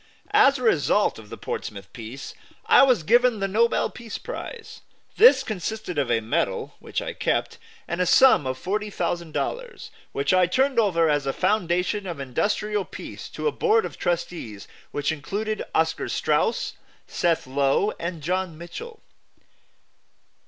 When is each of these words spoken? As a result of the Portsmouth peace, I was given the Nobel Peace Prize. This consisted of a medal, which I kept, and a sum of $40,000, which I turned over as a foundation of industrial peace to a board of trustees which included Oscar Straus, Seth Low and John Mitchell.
As 0.33 0.57
a 0.57 0.63
result 0.63 1.19
of 1.19 1.29
the 1.29 1.37
Portsmouth 1.37 1.93
peace, 1.93 2.33
I 2.65 2.81
was 2.81 3.03
given 3.03 3.39
the 3.39 3.47
Nobel 3.47 3.87
Peace 3.91 4.17
Prize. 4.17 4.81
This 5.17 5.43
consisted 5.43 5.99
of 5.99 6.09
a 6.09 6.21
medal, 6.21 6.73
which 6.79 7.03
I 7.03 7.13
kept, 7.13 7.59
and 7.87 8.01
a 8.01 8.07
sum 8.07 8.47
of 8.47 8.57
$40,000, 8.57 9.89
which 10.11 10.33
I 10.33 10.47
turned 10.47 10.79
over 10.79 11.07
as 11.07 11.27
a 11.27 11.33
foundation 11.33 12.07
of 12.07 12.19
industrial 12.19 12.83
peace 12.83 13.29
to 13.29 13.45
a 13.47 13.51
board 13.51 13.85
of 13.85 13.99
trustees 13.99 14.67
which 14.89 15.11
included 15.11 15.63
Oscar 15.75 16.09
Straus, 16.09 16.73
Seth 17.05 17.45
Low 17.45 17.91
and 17.99 18.23
John 18.23 18.57
Mitchell. 18.57 19.01